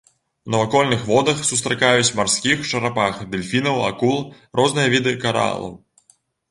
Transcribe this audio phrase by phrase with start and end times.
[0.49, 4.19] У навакольных водах сустракаюць марскіх чарапах, дэльфінаў, акул,
[4.63, 5.75] розныя віды каралаў.